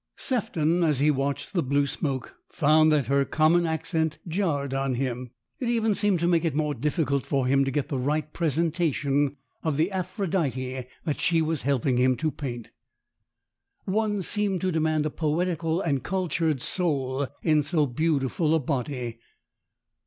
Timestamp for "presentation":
8.33-9.37